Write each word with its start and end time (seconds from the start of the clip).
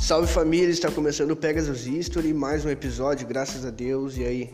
Salve 0.00 0.32
família, 0.32 0.70
está 0.70 0.90
começando 0.90 1.32
o 1.32 1.36
Pegasus 1.36 1.86
History, 1.86 2.32
mais 2.32 2.64
um 2.64 2.70
episódio, 2.70 3.28
graças 3.28 3.66
a 3.66 3.70
Deus. 3.70 4.16
E 4.16 4.24
aí, 4.24 4.48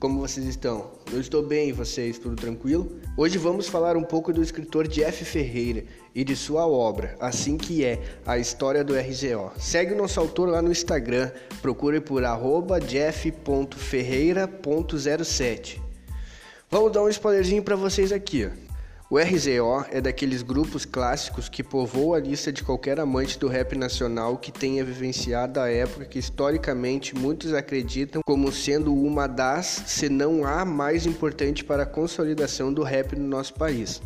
como 0.00 0.18
vocês 0.18 0.44
estão? 0.44 0.90
Eu 1.12 1.20
estou 1.20 1.40
bem, 1.40 1.68
e 1.68 1.72
vocês? 1.72 2.18
Tudo 2.18 2.34
tranquilo? 2.34 2.98
Hoje 3.16 3.38
vamos 3.38 3.68
falar 3.68 3.96
um 3.96 4.02
pouco 4.02 4.32
do 4.32 4.42
escritor 4.42 4.88
Jeff 4.88 5.24
Ferreira 5.24 5.84
e 6.12 6.24
de 6.24 6.34
sua 6.34 6.66
obra, 6.66 7.16
Assim 7.20 7.56
que 7.56 7.84
é, 7.84 8.02
a 8.26 8.38
história 8.38 8.82
do 8.82 8.92
RZO. 8.92 9.52
Segue 9.56 9.94
o 9.94 9.96
nosso 9.96 10.18
autor 10.18 10.48
lá 10.48 10.60
no 10.60 10.72
Instagram, 10.72 11.30
procure 11.62 12.00
por 12.00 12.24
jeff.ferreira.07. 12.84 15.80
Vamos 16.68 16.92
dar 16.92 17.04
um 17.04 17.08
spoilerzinho 17.08 17.62
para 17.62 17.76
vocês 17.76 18.10
aqui, 18.12 18.46
ó. 18.46 18.67
O 19.10 19.16
RZO 19.16 19.86
é 19.90 20.02
daqueles 20.02 20.42
grupos 20.42 20.84
clássicos 20.84 21.48
que 21.48 21.62
povoam 21.62 22.12
a 22.12 22.20
lista 22.20 22.52
de 22.52 22.62
qualquer 22.62 23.00
amante 23.00 23.38
do 23.38 23.48
rap 23.48 23.74
nacional 23.74 24.36
que 24.36 24.52
tenha 24.52 24.84
vivenciado 24.84 25.58
a 25.60 25.70
época 25.70 26.04
que 26.04 26.18
historicamente 26.18 27.16
muitos 27.16 27.54
acreditam 27.54 28.20
como 28.22 28.52
sendo 28.52 28.94
uma 28.94 29.26
das, 29.26 29.64
se 29.86 30.10
não 30.10 30.44
a 30.44 30.62
mais 30.62 31.06
importante 31.06 31.64
para 31.64 31.84
a 31.84 31.86
consolidação 31.86 32.70
do 32.70 32.82
rap 32.82 33.16
no 33.16 33.26
nosso 33.26 33.54
país. 33.54 34.02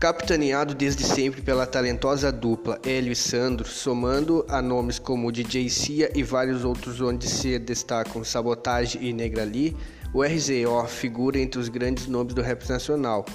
Capitaneado 0.00 0.74
desde 0.74 1.04
sempre 1.04 1.42
pela 1.42 1.66
talentosa 1.66 2.32
dupla 2.32 2.80
Hélio 2.86 3.12
e 3.12 3.16
Sandro, 3.16 3.68
somando 3.68 4.46
a 4.48 4.62
nomes 4.62 4.98
como 4.98 5.30
DJ 5.30 5.68
Cia 5.68 6.10
e 6.14 6.22
vários 6.22 6.64
outros 6.64 7.02
onde 7.02 7.28
se 7.28 7.58
destacam 7.58 8.24
Sabotage 8.24 8.96
e 8.98 9.12
Negrali, 9.12 9.76
o 10.14 10.22
RZO 10.22 10.86
figura 10.88 11.38
entre 11.38 11.60
os 11.60 11.68
grandes 11.68 12.06
nomes 12.06 12.32
do 12.32 12.40
rap 12.40 12.66
nacional. 12.66 13.26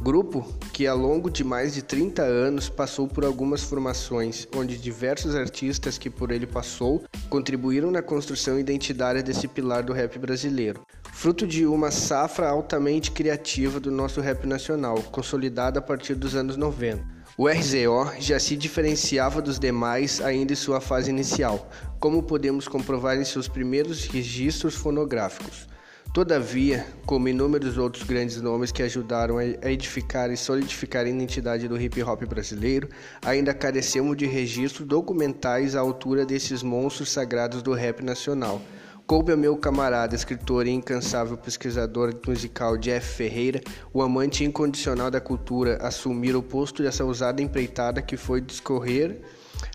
Grupo 0.00 0.46
que, 0.72 0.86
ao 0.86 0.96
longo 0.96 1.30
de 1.30 1.42
mais 1.42 1.74
de 1.74 1.82
30 1.82 2.22
anos, 2.22 2.68
passou 2.68 3.08
por 3.08 3.24
algumas 3.24 3.62
formações, 3.62 4.46
onde 4.54 4.76
diversos 4.76 5.34
artistas 5.34 5.96
que 5.96 6.10
por 6.10 6.30
ele 6.30 6.46
passou 6.46 7.02
contribuíram 7.30 7.90
na 7.90 8.02
construção 8.02 8.60
identitária 8.60 9.22
desse 9.22 9.48
pilar 9.48 9.82
do 9.82 9.94
rap 9.94 10.18
brasileiro. 10.18 10.86
Fruto 11.12 11.46
de 11.46 11.66
uma 11.66 11.90
safra 11.90 12.48
altamente 12.48 13.10
criativa 13.10 13.80
do 13.80 13.90
nosso 13.90 14.20
rap 14.20 14.46
nacional, 14.46 15.02
consolidada 15.10 15.78
a 15.78 15.82
partir 15.82 16.14
dos 16.14 16.36
anos 16.36 16.56
90. 16.56 17.02
O 17.38 17.48
RZO 17.48 18.12
já 18.20 18.38
se 18.38 18.54
diferenciava 18.54 19.42
dos 19.42 19.58
demais 19.58 20.20
ainda 20.20 20.52
em 20.52 20.56
sua 20.56 20.80
fase 20.80 21.10
inicial, 21.10 21.68
como 21.98 22.22
podemos 22.22 22.68
comprovar 22.68 23.18
em 23.18 23.24
seus 23.24 23.48
primeiros 23.48 24.04
registros 24.04 24.74
fonográficos. 24.74 25.66
Todavia, 26.16 26.86
como 27.04 27.28
inúmeros 27.28 27.76
outros 27.76 28.02
grandes 28.04 28.40
nomes 28.40 28.72
que 28.72 28.82
ajudaram 28.82 29.36
a 29.36 29.70
edificar 29.70 30.30
e 30.30 30.36
solidificar 30.38 31.04
a 31.04 31.10
identidade 31.10 31.68
do 31.68 31.78
hip 31.78 32.02
hop 32.02 32.24
brasileiro, 32.24 32.88
ainda 33.20 33.52
carecemos 33.52 34.16
de 34.16 34.24
registros 34.24 34.88
documentais 34.88 35.76
à 35.76 35.80
altura 35.80 36.24
desses 36.24 36.62
monstros 36.62 37.10
sagrados 37.10 37.62
do 37.62 37.74
rap 37.74 38.02
nacional. 38.02 38.62
Coube 39.06 39.30
ao 39.30 39.36
meu 39.36 39.58
camarada, 39.58 40.14
escritor 40.14 40.66
e 40.66 40.70
incansável 40.70 41.36
pesquisador 41.36 42.18
musical 42.26 42.78
Jeff 42.78 43.06
Ferreira, 43.06 43.60
o 43.92 44.00
amante 44.00 44.42
incondicional 44.42 45.10
da 45.10 45.20
cultura, 45.20 45.76
assumir 45.82 46.34
o 46.34 46.42
posto 46.42 46.82
dessa 46.82 47.04
ousada 47.04 47.42
empreitada 47.42 48.00
que 48.00 48.16
foi 48.16 48.40
discorrer 48.40 49.20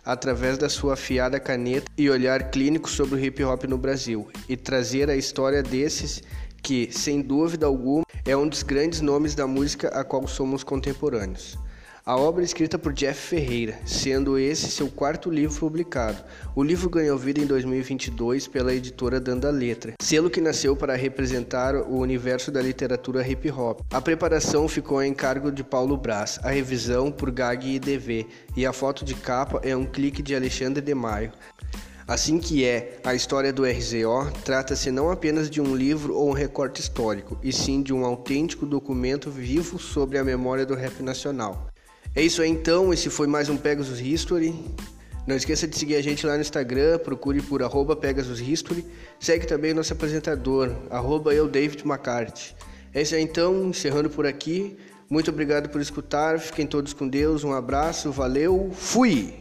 através 0.05 0.57
da 0.57 0.69
sua 0.69 0.93
afiada 0.93 1.39
caneta 1.39 1.91
e 1.97 2.09
olhar 2.09 2.51
clínico 2.51 2.89
sobre 2.89 3.15
o 3.15 3.19
hip 3.19 3.43
hop 3.43 3.63
no 3.65 3.77
Brasil 3.77 4.29
e 4.47 4.57
trazer 4.57 5.09
a 5.09 5.15
história 5.15 5.61
desses 5.61 6.21
que, 6.61 6.89
sem 6.91 7.21
dúvida 7.21 7.65
alguma, 7.65 8.03
é 8.25 8.35
um 8.37 8.47
dos 8.47 8.63
grandes 8.63 9.01
nomes 9.01 9.35
da 9.35 9.47
música 9.47 9.87
a 9.89 10.03
qual 10.03 10.27
somos 10.27 10.63
contemporâneos. 10.63 11.57
A 12.03 12.17
obra 12.17 12.41
é 12.41 12.45
escrita 12.45 12.79
por 12.79 12.93
Jeff 12.93 13.27
Ferreira, 13.27 13.77
sendo 13.85 14.35
esse 14.35 14.71
seu 14.71 14.89
quarto 14.89 15.29
livro 15.29 15.59
publicado. 15.59 16.17
O 16.55 16.63
livro 16.63 16.89
ganhou 16.89 17.15
vida 17.15 17.39
em 17.39 17.45
2022 17.45 18.47
pela 18.47 18.73
editora 18.73 19.19
Danda 19.19 19.51
Letra, 19.51 19.93
selo 20.01 20.27
que 20.27 20.41
nasceu 20.41 20.75
para 20.75 20.95
representar 20.95 21.75
o 21.75 21.99
universo 21.99 22.51
da 22.51 22.59
literatura 22.59 23.25
hip 23.27 23.51
hop. 23.51 23.81
A 23.93 24.01
preparação 24.01 24.67
ficou 24.67 25.03
em 25.03 25.13
cargo 25.13 25.51
de 25.51 25.63
Paulo 25.63 25.95
Brás, 25.95 26.39
a 26.41 26.49
revisão 26.49 27.11
por 27.11 27.29
Gag 27.29 27.71
e 27.71 27.77
DV, 27.77 28.25
e 28.57 28.65
a 28.65 28.73
foto 28.73 29.05
de 29.05 29.13
capa 29.13 29.61
é 29.63 29.75
um 29.75 29.85
clique 29.85 30.23
de 30.23 30.35
Alexandre 30.35 30.81
de 30.81 30.95
Maio. 30.95 31.31
Assim 32.07 32.39
que 32.39 32.65
é, 32.65 32.99
a 33.03 33.13
história 33.13 33.53
do 33.53 33.63
RZO 33.63 34.31
trata-se 34.43 34.89
não 34.89 35.11
apenas 35.11 35.51
de 35.51 35.61
um 35.61 35.75
livro 35.75 36.15
ou 36.15 36.29
um 36.29 36.33
recorte 36.33 36.81
histórico, 36.81 37.37
e 37.43 37.53
sim 37.53 37.83
de 37.83 37.93
um 37.93 38.03
autêntico 38.03 38.65
documento 38.65 39.29
vivo 39.29 39.77
sobre 39.77 40.17
a 40.17 40.23
memória 40.23 40.65
do 40.65 40.73
rap 40.73 41.03
nacional. 41.03 41.71
É 42.13 42.21
isso 42.21 42.41
aí 42.41 42.49
então, 42.49 42.93
esse 42.93 43.09
foi 43.09 43.25
mais 43.25 43.47
um 43.47 43.55
Pegasus 43.55 44.01
History. 44.01 44.53
Não 45.25 45.33
esqueça 45.33 45.65
de 45.65 45.77
seguir 45.77 45.95
a 45.95 46.03
gente 46.03 46.27
lá 46.27 46.35
no 46.35 46.41
Instagram, 46.41 46.99
procure 46.99 47.41
por 47.41 47.63
arroba 47.63 47.95
Pegasus 47.95 48.41
History. 48.41 48.85
Segue 49.17 49.47
também 49.47 49.73
nosso 49.73 49.93
apresentador, 49.93 50.75
arroba 50.89 51.33
eu, 51.33 51.47
David 51.47 51.83
McCarthy. 51.85 52.53
É 52.93 53.01
isso 53.01 53.15
aí 53.15 53.21
então, 53.21 53.69
encerrando 53.69 54.09
por 54.09 54.25
aqui. 54.25 54.77
Muito 55.09 55.31
obrigado 55.31 55.69
por 55.69 55.79
escutar, 55.79 56.37
fiquem 56.37 56.67
todos 56.67 56.91
com 56.91 57.07
Deus, 57.07 57.45
um 57.45 57.53
abraço, 57.53 58.11
valeu, 58.11 58.71
fui! 58.73 59.40